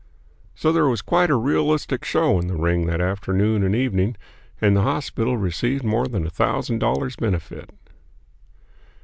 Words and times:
So 0.55 0.71
there 0.71 0.87
was 0.87 1.03
quite 1.03 1.29
a 1.29 1.35
realistic 1.35 2.03
show 2.03 2.39
in 2.39 2.47
the 2.47 2.55
ring 2.55 2.87
that 2.87 2.99
afternoon 2.99 3.61
and 3.63 3.75
evening, 3.75 4.17
and 4.59 4.75
the 4.75 4.81
hospital 4.81 5.37
received 5.37 5.83
more 5.83 6.07
than 6.07 6.25
a 6.25 6.31
thousand 6.31 6.79
dollars' 6.79 7.17
benefit. 7.17 7.69